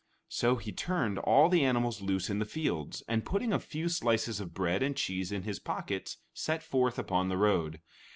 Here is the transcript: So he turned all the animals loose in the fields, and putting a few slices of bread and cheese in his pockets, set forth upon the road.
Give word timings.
So 0.29 0.55
he 0.55 0.71
turned 0.71 1.19
all 1.19 1.47
the 1.47 1.63
animals 1.63 2.01
loose 2.01 2.31
in 2.31 2.39
the 2.39 2.45
fields, 2.45 3.03
and 3.07 3.23
putting 3.23 3.53
a 3.53 3.59
few 3.59 3.87
slices 3.87 4.39
of 4.39 4.51
bread 4.51 4.81
and 4.81 4.97
cheese 4.97 5.31
in 5.31 5.43
his 5.43 5.59
pockets, 5.59 6.17
set 6.33 6.63
forth 6.63 6.97
upon 6.97 7.29
the 7.29 7.37
road. 7.37 7.81